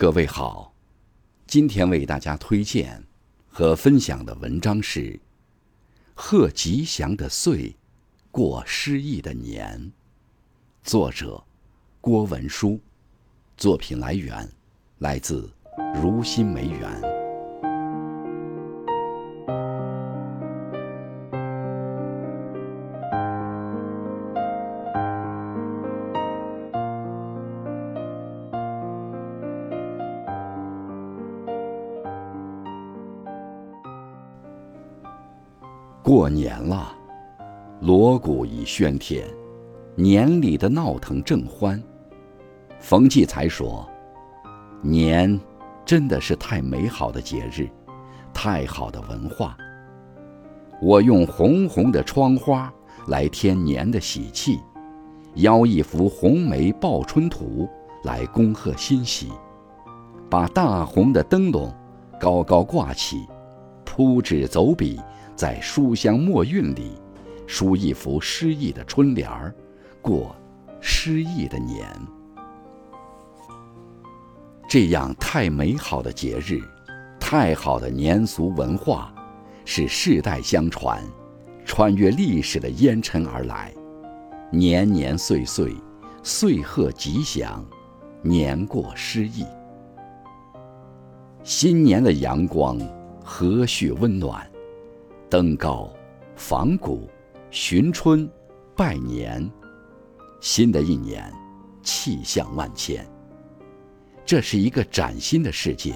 [0.00, 0.72] 各位好，
[1.44, 3.02] 今天为大家推荐
[3.48, 5.00] 和分享的文章是
[6.14, 7.74] 《贺吉祥的岁，
[8.30, 9.76] 过失意的年》，
[10.88, 11.42] 作者
[12.00, 12.78] 郭文书，
[13.56, 14.48] 作品来源
[14.98, 15.52] 来自
[16.00, 17.17] 如心梅园。
[36.08, 36.96] 过年了，
[37.82, 39.28] 锣鼓已喧天，
[39.94, 41.78] 年里的闹腾正欢。
[42.80, 43.86] 冯骥才说
[44.80, 45.38] ：“年，
[45.84, 47.68] 真的是太美好的节日，
[48.32, 49.54] 太好的文化。
[50.80, 52.72] 我用红红的窗花
[53.08, 54.58] 来添年的喜气，
[55.34, 57.68] 邀一幅红梅报春图
[58.04, 59.28] 来恭贺新喜，
[60.30, 61.70] 把大红的灯笼
[62.18, 63.26] 高高挂起，
[63.84, 64.98] 铺纸走笔。”
[65.38, 67.00] 在书香墨韵里，
[67.46, 69.54] 书一幅诗意的春联儿，
[70.02, 70.34] 过
[70.80, 71.88] 诗意的年。
[74.68, 76.60] 这样太美好的节日，
[77.20, 79.14] 太好的年俗文化，
[79.64, 81.00] 是世代相传，
[81.64, 83.72] 穿越历史的烟尘而来。
[84.50, 85.72] 年年岁岁，
[86.20, 87.64] 岁贺吉祥，
[88.22, 89.46] 年过诗意。
[91.44, 92.76] 新年的阳光
[93.22, 94.44] 和煦温暖。
[95.30, 95.92] 登高，
[96.36, 97.06] 访古，
[97.50, 98.26] 寻春，
[98.74, 99.46] 拜年。
[100.40, 101.30] 新的一年，
[101.82, 103.06] 气象万千。
[104.24, 105.94] 这是一个崭新的世界，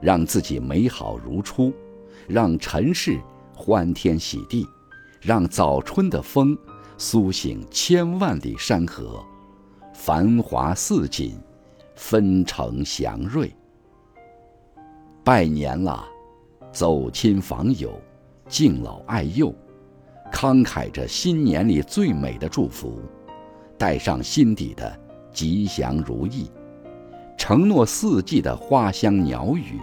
[0.00, 1.72] 让自己美好如初，
[2.26, 3.20] 让尘世
[3.54, 4.66] 欢天喜地，
[5.20, 6.58] 让早春的风
[6.96, 9.24] 苏醒千万里山河，
[9.94, 11.38] 繁华似锦，
[11.94, 13.54] 纷呈祥瑞。
[15.22, 16.04] 拜年了，
[16.72, 17.96] 走亲访友。
[18.48, 19.54] 敬老爱幼，
[20.32, 22.98] 慷慨着新年里最美的祝福，
[23.76, 24.98] 带上心底的
[25.32, 26.50] 吉祥如意，
[27.36, 29.78] 承诺四季的花香鸟语，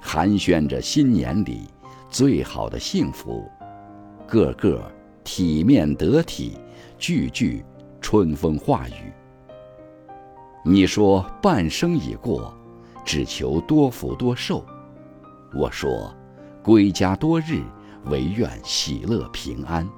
[0.00, 1.62] 寒暄着新年里
[2.10, 3.42] 最好的幸福，
[4.26, 4.82] 个个
[5.24, 6.58] 体面得体，
[6.98, 7.64] 句句
[8.02, 9.12] 春风化雨。
[10.62, 12.52] 你说半生已过，
[13.02, 14.62] 只求多福多寿，
[15.54, 16.14] 我说。
[16.66, 17.62] 归家多日，
[18.06, 19.88] 唯愿喜乐平安。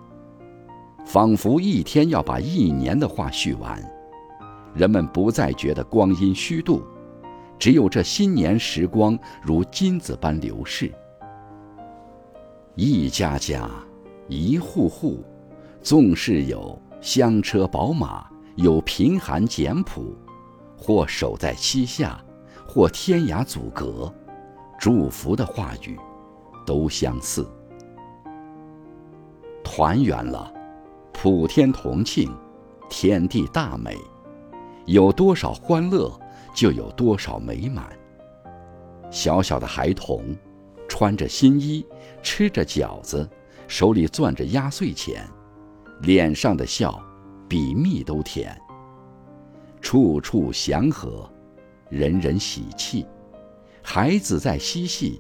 [1.06, 3.82] 仿佛一天要把一年的话续完，
[4.74, 6.82] 人们不再觉得光阴虚度，
[7.58, 10.92] 只有这新年时光如金子般流逝。
[12.74, 13.70] 一家家，
[14.26, 15.24] 一户户，
[15.80, 20.14] 纵是有香车宝马，有贫寒简朴，
[20.76, 22.22] 或守在膝下，
[22.66, 24.12] 或天涯阻隔，
[24.78, 25.98] 祝福的话语。
[26.68, 27.48] 都相似，
[29.64, 30.52] 团圆了，
[31.14, 32.30] 普天同庆，
[32.90, 33.96] 天地大美，
[34.84, 36.12] 有多少欢乐，
[36.54, 37.88] 就有多少美满。
[39.10, 40.22] 小小的孩童，
[40.86, 41.86] 穿着新衣，
[42.22, 43.26] 吃着饺子，
[43.66, 45.26] 手里攥着压岁钱，
[46.02, 47.02] 脸上的笑，
[47.48, 48.54] 比蜜都甜。
[49.80, 51.26] 处处祥和，
[51.88, 53.06] 人人喜气，
[53.82, 55.18] 孩子在嬉戏。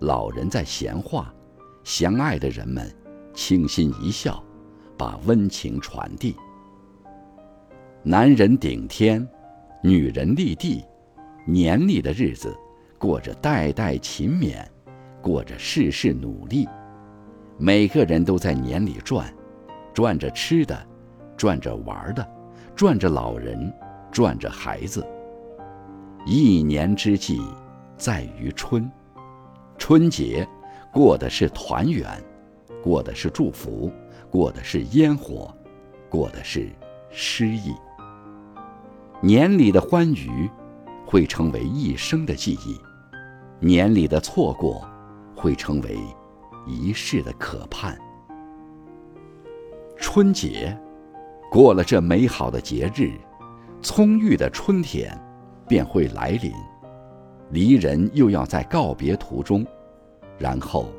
[0.00, 1.34] 老人在闲话，
[1.82, 2.88] 相爱的人们
[3.34, 4.42] 倾心一笑，
[4.96, 6.36] 把温情传递。
[8.02, 9.26] 男人顶天，
[9.82, 10.84] 女人立地，
[11.44, 12.56] 年里的日子，
[12.96, 14.64] 过着代代勤勉，
[15.20, 16.68] 过着事事努力。
[17.58, 19.34] 每个人都在年里转，
[19.92, 20.86] 转着吃的，
[21.36, 22.24] 转着玩的，
[22.76, 23.72] 转着老人，
[24.12, 25.04] 转着孩子。
[26.24, 27.42] 一年之计
[27.96, 28.88] 在于春。
[29.78, 30.46] 春节，
[30.92, 32.06] 过的是团圆，
[32.82, 33.90] 过的是祝福，
[34.28, 35.54] 过的是烟火，
[36.10, 36.68] 过的是
[37.10, 37.72] 诗意。
[39.20, 40.50] 年里的欢愉，
[41.06, 42.78] 会成为一生的记忆；
[43.60, 44.86] 年里的错过，
[45.34, 45.96] 会成为
[46.66, 47.96] 一世的渴盼。
[49.96, 50.76] 春节，
[51.50, 53.12] 过了这美好的节日，
[53.80, 55.18] 葱郁的春天
[55.66, 56.52] 便会来临。
[57.50, 59.66] 离人又要在告别途中，
[60.38, 60.90] 然后，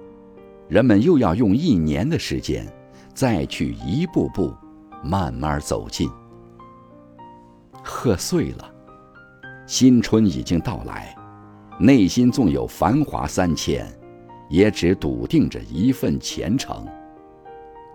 [0.67, 2.67] 人们又要用一年的时间，
[3.13, 4.53] 再去一步步
[5.03, 6.09] 慢慢走近。
[7.83, 8.69] 贺岁了，
[9.67, 11.15] 新春已经到来，
[11.79, 13.85] 内心纵有繁华三千，
[14.49, 16.85] 也只笃定着一份虔诚。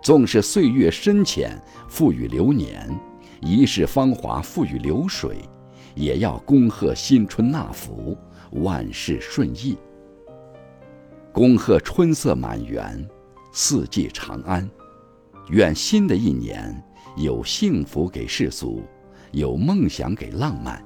[0.02, 1.58] 纵是岁月深浅，
[1.88, 2.88] 赋予流年；
[3.40, 5.38] 一世芳华，付与流水。
[5.94, 8.16] 也要恭贺新春纳福，
[8.52, 9.76] 万事顺意。
[11.32, 13.08] 恭贺春色满园，
[13.52, 14.68] 四季长安。
[15.50, 16.82] 愿新的一年
[17.16, 18.82] 有幸福给世俗，
[19.32, 20.84] 有梦想给浪漫。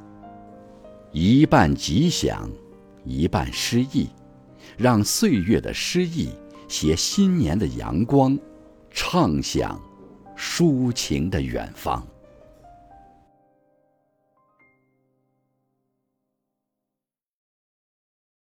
[1.12, 2.50] 一半吉祥，
[3.04, 4.08] 一半诗意，
[4.76, 6.31] 让岁月的诗意
[6.66, 8.38] 携新年的阳光，
[8.90, 9.81] 畅想
[10.37, 12.06] 抒情的远方。